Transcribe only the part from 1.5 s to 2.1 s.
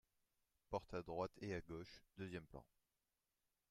à gauche,